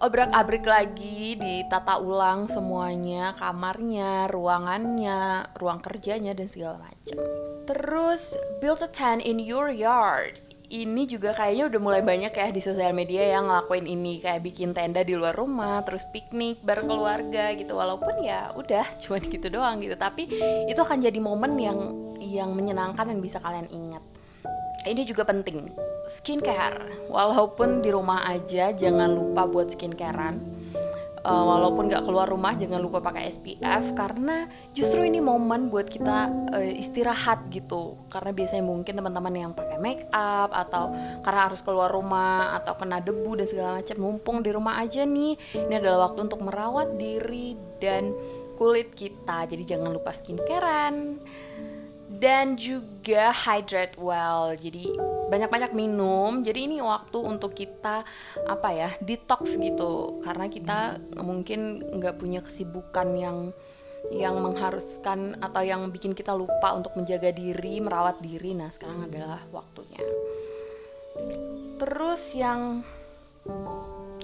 obrak-abrik 0.01 0.65
lagi, 0.65 1.35
ditata 1.35 1.99
ulang 1.99 2.47
semuanya, 2.47 3.35
kamarnya, 3.35 4.31
ruangannya, 4.31 5.51
ruang 5.59 5.83
kerjanya 5.83 6.33
dan 6.33 6.47
segala 6.47 6.79
macam. 6.79 7.19
Terus 7.69 8.39
build 8.63 8.81
a 8.81 8.89
tent 8.89 9.21
in 9.21 9.37
your 9.37 9.69
yard. 9.69 10.39
Ini 10.71 11.03
juga 11.03 11.35
kayaknya 11.35 11.67
udah 11.67 11.81
mulai 11.83 11.99
banyak 11.99 12.31
ya 12.31 12.47
di 12.47 12.63
sosial 12.63 12.95
media 12.95 13.27
yang 13.27 13.51
ngelakuin 13.51 13.91
ini 13.91 14.23
kayak 14.23 14.39
bikin 14.39 14.71
tenda 14.71 15.03
di 15.03 15.19
luar 15.19 15.35
rumah, 15.35 15.83
terus 15.83 16.07
piknik 16.07 16.63
bareng 16.63 16.87
keluarga 16.87 17.51
gitu. 17.59 17.75
Walaupun 17.75 18.23
ya 18.23 18.55
udah 18.55 18.87
cuman 19.03 19.19
gitu 19.27 19.51
doang 19.51 19.83
gitu, 19.83 19.99
tapi 19.99 20.31
itu 20.71 20.79
akan 20.79 21.03
jadi 21.03 21.19
momen 21.19 21.59
yang 21.59 21.79
yang 22.23 22.55
menyenangkan 22.55 23.03
dan 23.03 23.19
bisa 23.19 23.43
kalian 23.43 23.67
ingat. 23.67 23.99
Ini 24.87 25.03
juga 25.03 25.27
penting. 25.27 25.67
Skincare. 26.07 27.11
Walaupun 27.11 27.83
di 27.83 27.91
rumah 27.91 28.23
aja 28.31 28.71
jangan 28.71 29.11
lupa 29.11 29.43
buat 29.51 29.75
skincarean 29.75 30.39
uh, 31.25 31.43
walaupun 31.45 31.89
nggak 31.89 32.03
keluar 32.05 32.27
rumah 32.29 32.53
jangan 32.57 32.81
lupa 32.81 33.01
pakai 33.01 33.29
SPF 33.29 33.93
karena 33.93 34.49
justru 34.73 35.05
ini 35.05 35.21
momen 35.21 35.69
buat 35.69 35.87
kita 35.87 36.17
uh, 36.53 36.73
istirahat 36.75 37.49
gitu. 37.53 37.97
Karena 38.09 38.31
biasanya 38.33 38.63
mungkin 38.65 38.93
teman-teman 38.97 39.33
yang 39.33 39.51
pakai 39.53 39.77
make 39.77 40.05
up 40.13 40.49
atau 40.53 40.93
karena 41.21 41.41
harus 41.49 41.61
keluar 41.61 41.89
rumah 41.89 42.57
atau 42.61 42.73
kena 42.77 42.99
debu 43.01 43.41
dan 43.41 43.47
segala 43.47 43.69
macam 43.81 43.97
mumpung 44.01 44.37
di 44.41 44.49
rumah 44.53 44.81
aja 44.81 45.05
nih. 45.05 45.37
Ini 45.57 45.75
adalah 45.77 46.11
waktu 46.11 46.29
untuk 46.29 46.41
merawat 46.41 46.97
diri 46.97 47.55
dan 47.77 48.13
kulit 48.57 48.93
kita. 48.93 49.49
Jadi 49.49 49.63
jangan 49.65 49.89
lupa 49.89 50.13
skincarean 50.13 51.17
dan 52.19 52.59
juga 52.59 53.31
hydrate 53.31 53.95
well. 53.95 54.51
Jadi 54.57 54.91
banyak-banyak 55.31 55.71
minum. 55.71 56.43
Jadi 56.43 56.67
ini 56.67 56.77
waktu 56.83 57.17
untuk 57.23 57.55
kita 57.55 58.03
apa 58.43 58.69
ya 58.75 58.89
detox 58.99 59.55
gitu. 59.55 60.19
Karena 60.19 60.51
kita 60.51 60.99
mungkin 61.23 61.79
nggak 61.95 62.19
punya 62.19 62.43
kesibukan 62.43 63.15
yang 63.15 63.37
yang 64.09 64.41
mengharuskan 64.41 65.37
atau 65.39 65.61
yang 65.61 65.85
bikin 65.93 66.17
kita 66.17 66.33
lupa 66.33 66.73
untuk 66.73 66.97
menjaga 66.97 67.31
diri 67.31 67.79
merawat 67.79 68.19
diri. 68.19 68.57
Nah 68.57 68.67
sekarang 68.73 69.07
adalah 69.07 69.39
waktunya. 69.53 70.01
Terus 71.79 72.21
yang 72.35 72.81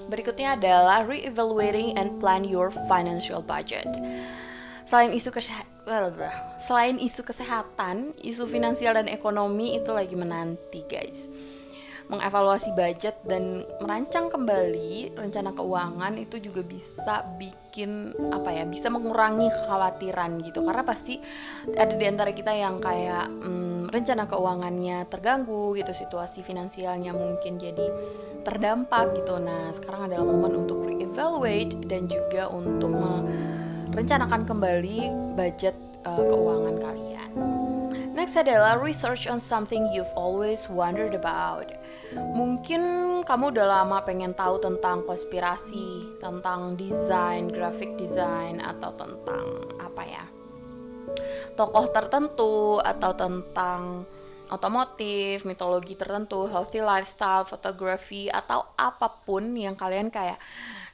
berikutnya 0.08 0.56
adalah 0.56 1.04
re-evaluating 1.04 2.00
and 2.00 2.16
plan 2.18 2.48
your 2.48 2.72
financial 2.88 3.44
budget 3.44 3.88
selain 4.88 5.12
isu 5.12 5.36
kesehatan 5.36 5.76
selain 6.64 6.96
isu 6.96 7.22
kesehatan 7.28 8.16
isu 8.24 8.48
finansial 8.48 8.96
dan 8.96 9.12
ekonomi 9.12 9.76
itu 9.76 9.92
lagi 9.92 10.16
menanti 10.16 10.84
guys. 10.88 11.28
Mengevaluasi 12.08 12.72
budget 12.72 13.20
dan 13.28 13.68
merancang 13.84 14.32
kembali 14.32 15.20
rencana 15.20 15.52
keuangan 15.52 16.16
itu 16.16 16.40
juga 16.40 16.64
bisa 16.64 17.20
bikin 17.36 18.16
apa 18.32 18.56
ya 18.56 18.64
bisa 18.64 18.88
mengurangi 18.88 19.52
kekhawatiran 19.52 20.40
gitu. 20.40 20.64
Karena 20.64 20.88
pasti 20.88 21.20
ada 21.76 21.92
di 21.92 22.08
antara 22.08 22.32
kita 22.32 22.56
yang 22.56 22.80
kayak 22.80 23.28
hmm, 23.28 23.92
rencana 23.92 24.24
keuangannya 24.24 25.04
terganggu 25.12 25.76
gitu 25.76 25.92
situasi 25.92 26.48
finansialnya 26.48 27.12
mungkin 27.12 27.60
jadi 27.60 27.92
terdampak 28.48 29.20
gitu. 29.20 29.36
Nah 29.44 29.76
sekarang 29.76 30.08
adalah 30.08 30.24
momen 30.32 30.64
untuk 30.64 30.88
reevaluate 30.88 31.76
dan 31.92 32.08
juga 32.08 32.48
untuk 32.48 32.96
rencanakan 33.98 34.46
kembali 34.46 35.10
budget 35.34 35.74
uh, 36.06 36.22
keuangan 36.22 36.78
kalian. 36.78 37.30
Next 38.14 38.38
adalah 38.38 38.78
research 38.78 39.26
on 39.26 39.42
something 39.42 39.90
you've 39.90 40.14
always 40.14 40.70
wondered 40.70 41.18
about. 41.18 41.74
Mungkin 42.14 42.82
kamu 43.26 43.58
udah 43.58 43.66
lama 43.66 44.06
pengen 44.06 44.38
tahu 44.38 44.62
tentang 44.62 45.02
konspirasi, 45.02 46.22
tentang 46.22 46.78
desain, 46.78 47.50
graphic 47.50 47.98
design, 47.98 48.62
atau 48.62 48.94
tentang 48.94 49.46
apa 49.82 50.04
ya, 50.06 50.26
tokoh 51.58 51.90
tertentu, 51.90 52.78
atau 52.78 53.12
tentang 53.18 54.06
otomotif, 54.54 55.44
mitologi 55.44 55.98
tertentu, 55.98 56.46
healthy 56.48 56.80
lifestyle, 56.86 57.44
fotografi, 57.44 58.30
atau 58.30 58.64
apa 58.78 59.10
pun 59.26 59.58
yang 59.58 59.74
kalian 59.74 60.08
kayak 60.14 60.40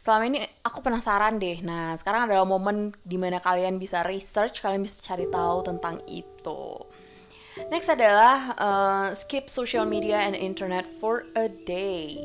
selama 0.04 0.24
ini 0.28 0.44
aku 0.68 0.84
penasaran 0.84 1.40
deh. 1.40 1.64
Nah, 1.64 1.96
sekarang 1.96 2.28
adalah 2.28 2.44
momen 2.44 2.92
di 3.08 3.16
mana 3.16 3.40
kalian 3.40 3.80
bisa 3.80 4.04
research, 4.04 4.60
kalian 4.60 4.84
bisa 4.84 5.00
cari 5.00 5.32
tahu 5.32 5.64
tentang 5.64 6.04
itu. 6.12 6.84
Next 7.72 7.88
adalah 7.88 8.52
uh, 8.60 9.08
skip 9.16 9.48
social 9.48 9.88
media 9.88 10.28
and 10.28 10.36
internet 10.36 10.84
for 11.00 11.24
a 11.40 11.48
day. 11.48 12.20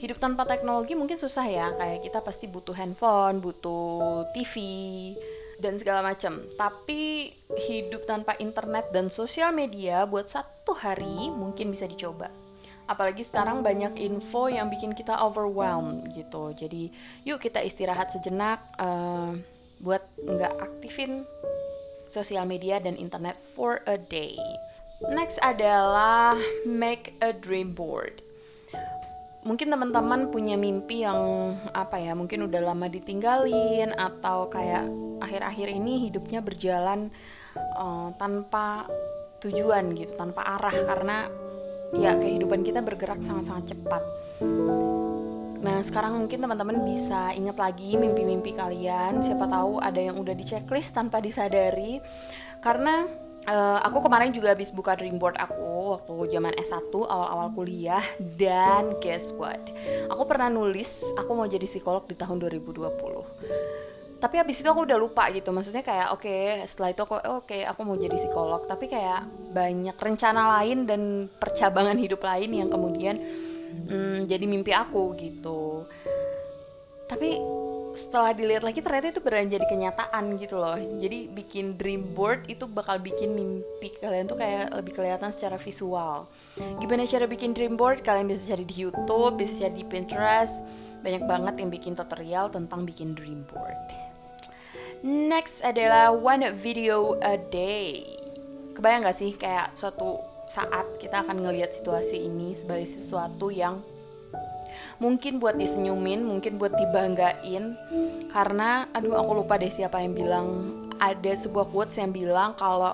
Hidup 0.00 0.16
tanpa 0.16 0.48
teknologi 0.48 0.96
mungkin 0.96 1.20
susah 1.20 1.44
ya, 1.44 1.76
kayak 1.76 2.08
kita 2.08 2.24
pasti 2.24 2.48
butuh 2.48 2.72
handphone, 2.72 3.44
butuh 3.44 4.24
TV, 4.32 4.54
dan 5.60 5.76
segala 5.76 6.00
macam. 6.00 6.40
Tapi 6.56 7.36
hidup 7.68 8.08
tanpa 8.08 8.32
internet 8.40 8.96
dan 8.96 9.12
sosial 9.12 9.52
media 9.52 10.08
buat 10.08 10.24
satu 10.24 10.72
hari 10.72 11.28
mungkin 11.28 11.68
bisa 11.68 11.84
dicoba 11.84 12.49
apalagi 12.90 13.22
sekarang 13.22 13.62
banyak 13.62 13.94
info 14.02 14.50
yang 14.50 14.66
bikin 14.66 14.98
kita 14.98 15.14
overwhelmed 15.14 16.10
gitu. 16.10 16.50
Jadi 16.50 16.90
yuk 17.22 17.38
kita 17.38 17.62
istirahat 17.62 18.10
sejenak 18.10 18.58
uh, 18.82 19.38
buat 19.78 20.02
nggak 20.18 20.54
aktifin 20.58 21.22
sosial 22.10 22.42
media 22.50 22.82
dan 22.82 22.98
internet 22.98 23.38
for 23.38 23.86
a 23.86 23.94
day. 23.94 24.34
Next 25.06 25.38
adalah 25.40 26.34
make 26.66 27.14
a 27.22 27.30
dream 27.30 27.72
board. 27.72 28.20
Mungkin 29.40 29.72
teman-teman 29.72 30.28
punya 30.28 30.58
mimpi 30.60 31.00
yang 31.00 31.56
apa 31.72 31.96
ya 31.96 32.12
mungkin 32.12 32.44
udah 32.44 32.60
lama 32.60 32.90
ditinggalin 32.92 33.96
atau 33.96 34.52
kayak 34.52 34.84
akhir-akhir 35.24 35.72
ini 35.72 36.10
hidupnya 36.10 36.44
berjalan 36.44 37.08
uh, 37.56 38.12
tanpa 38.20 38.84
tujuan 39.40 39.96
gitu 39.96 40.12
tanpa 40.20 40.44
arah. 40.44 40.76
Karena 40.84 41.16
ya 41.96 42.14
kehidupan 42.18 42.62
kita 42.62 42.82
bergerak 42.84 43.22
sangat-sangat 43.22 43.74
cepat. 43.74 44.02
Nah, 45.60 45.84
sekarang 45.84 46.16
mungkin 46.16 46.40
teman-teman 46.40 46.88
bisa 46.88 47.36
ingat 47.36 47.60
lagi 47.60 48.00
mimpi-mimpi 48.00 48.56
kalian. 48.56 49.20
Siapa 49.20 49.44
tahu 49.44 49.76
ada 49.76 50.00
yang 50.00 50.16
udah 50.16 50.32
di 50.32 50.44
checklist 50.44 50.96
tanpa 50.96 51.20
disadari. 51.20 52.00
Karena 52.64 53.04
uh, 53.48 53.78
aku 53.84 54.08
kemarin 54.08 54.32
juga 54.32 54.56
habis 54.56 54.72
buka 54.72 54.96
dream 54.96 55.20
board 55.20 55.36
aku 55.36 56.00
waktu 56.00 56.36
zaman 56.36 56.56
S1 56.56 56.92
awal-awal 56.92 57.52
kuliah 57.52 58.04
dan 58.40 58.96
guess 59.04 59.32
what? 59.36 59.60
Aku 60.08 60.24
pernah 60.24 60.48
nulis 60.48 61.04
aku 61.16 61.32
mau 61.36 61.48
jadi 61.48 61.64
psikolog 61.64 62.04
di 62.08 62.16
tahun 62.16 62.40
2020 62.40 62.88
tapi 64.20 64.36
habis 64.36 64.60
itu 64.60 64.68
aku 64.68 64.84
udah 64.84 65.00
lupa 65.00 65.32
gitu. 65.32 65.48
Maksudnya 65.48 65.80
kayak 65.80 66.12
oke 66.12 66.28
okay, 66.28 66.60
setelah 66.68 66.92
itu 66.92 67.00
aku 67.08 67.16
oke 67.16 67.48
okay, 67.48 67.64
aku 67.64 67.80
mau 67.88 67.96
jadi 67.96 68.12
psikolog. 68.12 68.68
Tapi 68.68 68.84
kayak 68.86 69.24
banyak 69.56 69.96
rencana 69.96 70.60
lain 70.60 70.84
dan 70.84 71.02
percabangan 71.40 71.96
hidup 72.04 72.20
lain 72.20 72.52
yang 72.52 72.68
kemudian 72.68 73.16
hmm, 73.88 74.28
jadi 74.28 74.44
mimpi 74.44 74.76
aku 74.76 75.16
gitu. 75.16 75.88
Tapi 77.08 77.40
setelah 77.90 78.30
dilihat 78.30 78.62
lagi 78.62 78.78
ternyata 78.86 79.10
itu 79.10 79.18
beneran 79.24 79.50
jadi 79.50 79.66
kenyataan 79.66 80.36
gitu 80.36 80.60
loh. 80.60 80.76
Jadi 80.76 81.26
bikin 81.32 81.80
dream 81.80 82.12
board 82.12 82.44
itu 82.46 82.68
bakal 82.68 83.00
bikin 83.00 83.32
mimpi 83.34 83.96
kalian 83.98 84.28
tuh 84.28 84.36
kayak 84.36 84.70
lebih 84.76 85.00
kelihatan 85.00 85.32
secara 85.32 85.56
visual. 85.56 86.28
Gimana 86.54 87.08
cara 87.08 87.24
bikin 87.24 87.56
dream 87.56 87.74
board? 87.74 88.04
Kalian 88.04 88.28
bisa 88.28 88.52
cari 88.52 88.68
di 88.68 88.84
YouTube 88.84 89.40
bisa 89.40 89.64
cari 89.64 89.80
di 89.80 89.84
Pinterest. 89.88 90.60
Banyak 91.00 91.24
banget 91.24 91.54
yang 91.64 91.72
bikin 91.72 91.96
tutorial 91.96 92.52
tentang 92.52 92.84
bikin 92.84 93.16
dream 93.16 93.48
board 93.48 94.09
next 95.04 95.64
adalah 95.64 96.12
one 96.12 96.44
video 96.52 97.16
a 97.24 97.36
day. 97.36 98.04
Kebayang 98.76 99.08
gak 99.08 99.16
sih 99.16 99.32
kayak 99.36 99.76
suatu 99.76 100.20
saat 100.50 100.98
kita 100.98 101.22
akan 101.22 101.46
ngelihat 101.46 101.70
situasi 101.70 102.26
ini 102.26 102.52
sebagai 102.58 102.88
sesuatu 102.90 103.54
yang 103.54 103.80
mungkin 104.98 105.40
buat 105.40 105.56
disenyumin 105.56 106.24
mungkin 106.24 106.60
buat 106.60 106.76
dibanggain. 106.76 107.76
Karena 108.30 108.88
aduh 108.92 109.16
aku 109.16 109.44
lupa 109.44 109.56
deh 109.56 109.72
siapa 109.72 110.00
yang 110.00 110.12
bilang. 110.16 110.46
Ada 111.00 111.48
sebuah 111.48 111.72
quotes 111.72 111.96
yang 111.96 112.12
bilang 112.12 112.52
kalau 112.60 112.92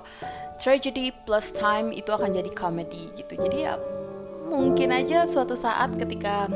tragedy 0.62 1.10
plus 1.26 1.50
time 1.50 1.90
itu 1.90 2.06
akan 2.14 2.38
jadi 2.38 2.50
comedy 2.54 3.10
gitu. 3.18 3.34
Jadi 3.34 3.66
ya 3.66 3.74
mungkin 4.46 4.94
aja 4.94 5.26
suatu 5.26 5.58
saat 5.58 5.98
ketika 5.98 6.46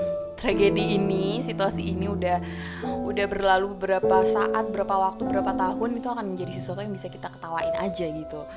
tragedi 0.40 0.96
ini, 0.96 1.44
situasi 1.44 1.92
ini 1.92 2.08
udah 2.08 2.40
udah 2.86 3.26
berlalu 3.28 3.76
berapa 3.76 4.24
saat, 4.24 4.72
berapa 4.72 4.96
waktu, 4.96 5.28
berapa 5.28 5.52
tahun 5.52 6.00
itu 6.00 6.08
akan 6.08 6.26
menjadi 6.32 6.52
sesuatu 6.56 6.80
yang 6.80 6.96
bisa 6.96 7.12
kita 7.12 7.28
ketawain 7.28 7.76
aja 7.76 8.06
gitu. 8.08 8.48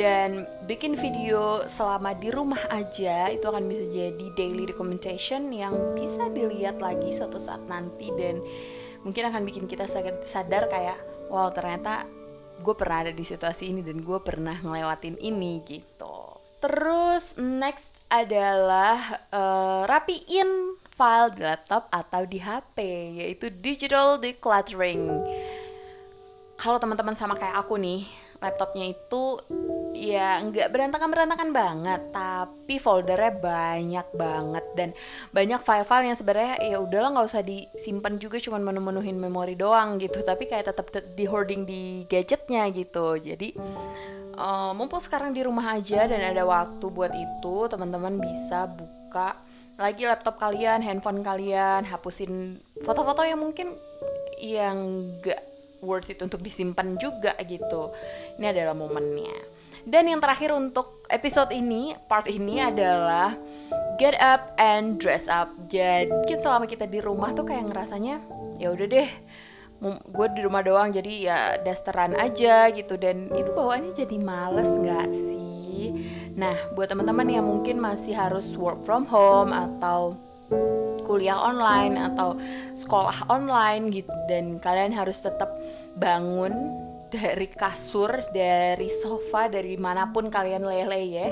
Dan 0.00 0.48
bikin 0.64 0.96
video 0.96 1.68
selama 1.68 2.16
di 2.16 2.32
rumah 2.32 2.62
aja 2.72 3.28
itu 3.28 3.44
akan 3.44 3.68
bisa 3.68 3.84
jadi 3.92 4.26
daily 4.32 4.64
documentation 4.64 5.52
yang 5.52 5.76
bisa 5.92 6.32
dilihat 6.32 6.80
lagi 6.80 7.12
suatu 7.12 7.36
saat 7.36 7.60
nanti 7.68 8.08
dan 8.16 8.40
mungkin 9.04 9.28
akan 9.28 9.44
bikin 9.44 9.68
kita 9.68 9.84
sadar 10.24 10.66
kayak 10.66 10.98
wow 11.30 11.46
ternyata 11.54 12.08
gue 12.56 12.74
pernah 12.74 13.06
ada 13.06 13.12
di 13.12 13.22
situasi 13.22 13.68
ini 13.70 13.84
dan 13.84 14.00
gue 14.00 14.18
pernah 14.24 14.56
ngelewatin 14.64 15.20
ini 15.20 15.60
gitu. 15.68 16.15
Terus 16.56 17.36
next 17.36 17.92
adalah 18.08 19.20
uh, 19.28 19.82
rapiin 19.84 20.80
file 20.96 21.30
di 21.36 21.42
laptop 21.44 21.92
atau 21.92 22.24
di 22.24 22.40
HP 22.40 22.76
yaitu 23.20 23.52
digital 23.52 24.16
decluttering. 24.16 25.20
Kalau 26.56 26.80
teman-teman 26.80 27.12
sama 27.12 27.36
kayak 27.36 27.60
aku 27.60 27.76
nih, 27.76 28.08
laptopnya 28.40 28.88
itu 28.88 29.36
ya 29.92 30.40
nggak 30.40 30.72
berantakan-berantakan 30.72 31.52
banget, 31.52 32.00
tapi 32.16 32.80
foldernya 32.80 33.32
banyak 33.36 34.08
banget 34.16 34.64
dan 34.72 34.88
banyak 35.36 35.60
file-file 35.60 36.08
yang 36.08 36.16
sebenarnya 36.16 36.56
ya 36.64 36.80
udahlah 36.80 37.12
nggak 37.12 37.28
usah 37.28 37.44
disimpan 37.44 38.16
juga 38.16 38.40
cuman 38.40 38.64
menu-menuhin 38.72 39.20
memori 39.20 39.52
doang 39.52 40.00
gitu, 40.00 40.24
tapi 40.24 40.48
kayak 40.48 40.72
tetap 40.72 40.88
di 41.12 41.24
hoarding 41.28 41.68
di 41.68 42.08
gadgetnya 42.08 42.64
gitu. 42.72 43.20
Jadi 43.20 43.52
uh, 44.36 44.72
mumpung 44.76 45.02
sekarang 45.02 45.32
di 45.32 45.42
rumah 45.42 45.74
aja 45.74 46.06
dan 46.06 46.20
ada 46.20 46.44
waktu 46.46 46.86
buat 46.92 47.12
itu, 47.12 47.56
teman-teman 47.66 48.20
bisa 48.20 48.68
buka 48.70 49.36
lagi 49.76 50.08
laptop 50.08 50.40
kalian, 50.40 50.80
handphone 50.80 51.20
kalian, 51.20 51.84
hapusin 51.84 52.60
foto-foto 52.80 53.20
yang 53.24 53.40
mungkin 53.40 53.76
yang 54.40 54.76
gak 55.20 55.40
worth 55.84 56.08
it 56.08 56.20
untuk 56.24 56.40
disimpan 56.40 56.96
juga 56.96 57.36
gitu. 57.44 57.92
Ini 58.40 58.52
adalah 58.52 58.72
momennya. 58.72 59.36
Dan 59.86 60.10
yang 60.10 60.18
terakhir 60.18 60.50
untuk 60.50 61.06
episode 61.06 61.54
ini, 61.54 61.94
part 62.10 62.26
ini 62.26 62.58
adalah 62.58 63.36
get 64.00 64.18
up 64.18 64.56
and 64.58 64.98
dress 64.98 65.30
up. 65.30 65.52
Jadi 65.70 66.34
selama 66.40 66.66
kita 66.66 66.90
di 66.90 66.98
rumah 66.98 67.30
tuh 67.36 67.46
kayak 67.46 67.70
ngerasanya 67.70 68.18
ya 68.56 68.72
udah 68.72 68.86
deh, 68.88 69.08
gue 69.84 70.26
di 70.32 70.40
rumah 70.42 70.64
doang 70.64 70.90
jadi 70.90 71.12
ya 71.20 71.38
dasteran 71.60 72.16
aja 72.16 72.70
gitu. 72.72 72.96
Dan 72.96 73.32
itu 73.36 73.52
bawaannya 73.52 73.92
jadi 73.92 74.16
males 74.20 74.76
nggak 74.80 75.08
sih? 75.12 75.92
Nah 76.36 76.56
buat 76.76 76.92
teman-teman 76.92 77.28
yang 77.28 77.46
mungkin 77.46 77.80
masih 77.80 78.16
harus 78.16 78.56
work 78.56 78.80
from 78.84 79.08
home 79.08 79.52
atau 79.52 80.16
kuliah 81.06 81.38
online 81.38 81.94
atau 81.94 82.34
sekolah 82.74 83.30
online 83.30 83.94
gitu 83.94 84.10
dan 84.26 84.58
kalian 84.58 84.90
harus 84.90 85.22
tetap 85.22 85.54
bangun 85.94 86.52
dari 87.08 87.46
kasur 87.46 88.10
dari 88.34 88.90
sofa 88.90 89.46
dari 89.46 89.78
mana 89.78 90.10
pun 90.10 90.26
kalian 90.26 90.66
lele 90.66 91.02
ya 91.06 91.28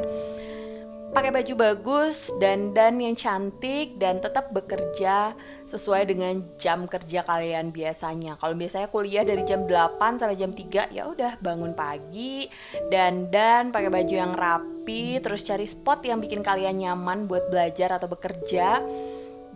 pakai 1.15 1.31
baju 1.31 1.55
bagus 1.55 2.35
dan 2.43 2.75
dan 2.75 2.99
yang 2.99 3.15
cantik 3.15 3.95
dan 4.03 4.19
tetap 4.19 4.51
bekerja 4.51 5.39
sesuai 5.63 6.11
dengan 6.11 6.43
jam 6.59 6.91
kerja 6.91 7.23
kalian 7.23 7.71
biasanya. 7.71 8.35
Kalau 8.35 8.59
biasanya 8.59 8.91
kuliah 8.91 9.23
dari 9.23 9.47
jam 9.47 9.71
8 9.71 10.19
sampai 10.19 10.35
jam 10.35 10.51
3 10.51 10.91
ya 10.91 11.07
udah 11.07 11.39
bangun 11.39 11.71
pagi 11.79 12.51
dan 12.91 13.31
pakai 13.71 13.95
baju 13.95 14.15
yang 14.15 14.35
rapi 14.35 15.23
terus 15.23 15.47
cari 15.47 15.71
spot 15.71 16.03
yang 16.03 16.19
bikin 16.19 16.43
kalian 16.43 16.83
nyaman 16.83 17.31
buat 17.31 17.47
belajar 17.47 17.95
atau 17.95 18.11
bekerja 18.11 18.83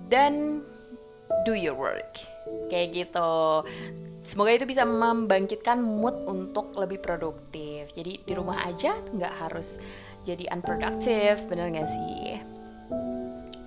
dan 0.07 0.62
do 1.42 1.59
your 1.59 1.75
work. 1.75 2.23
Kayak 2.71 2.88
gitu. 2.94 3.66
Semoga 4.23 4.55
itu 4.55 4.68
bisa 4.68 4.87
membangkitkan 4.87 5.83
mood 5.83 6.23
untuk 6.29 6.71
lebih 6.79 7.03
produktif. 7.03 7.90
Jadi 7.97 8.23
di 8.23 8.33
rumah 8.37 8.62
aja 8.62 8.94
nggak 9.11 9.35
harus 9.42 9.83
jadi 10.29 10.45
unproductive 10.53 11.41
bener 11.49 11.73
gak 11.73 11.88
sih 11.88 12.37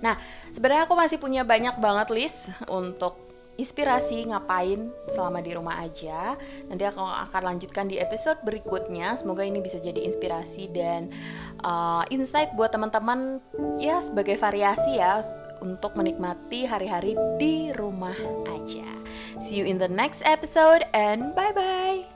nah 0.02 0.18
sebenarnya 0.54 0.86
aku 0.86 0.94
masih 0.94 1.18
punya 1.18 1.42
banyak 1.42 1.78
banget 1.78 2.08
list 2.14 2.50
untuk 2.70 3.32
inspirasi 3.60 4.32
ngapain 4.32 4.88
selama 5.12 5.44
di 5.44 5.52
rumah 5.52 5.84
aja. 5.84 6.36
Nanti 6.72 6.84
aku 6.88 7.00
akan 7.00 7.42
lanjutkan 7.52 7.86
di 7.88 8.00
episode 8.00 8.40
berikutnya. 8.42 9.12
Semoga 9.14 9.44
ini 9.44 9.60
bisa 9.60 9.76
jadi 9.76 10.00
inspirasi 10.02 10.72
dan 10.72 11.12
uh, 11.60 12.04
insight 12.08 12.56
buat 12.56 12.72
teman-teman 12.72 13.44
ya 13.76 14.00
sebagai 14.00 14.40
variasi 14.40 14.96
ya 14.96 15.20
untuk 15.60 15.94
menikmati 15.94 16.64
hari-hari 16.64 17.14
di 17.36 17.70
rumah 17.76 18.16
aja. 18.48 18.88
See 19.38 19.60
you 19.60 19.66
in 19.68 19.76
the 19.76 19.90
next 19.90 20.24
episode 20.24 20.86
and 20.96 21.36
bye 21.36 21.52
bye. 21.52 22.11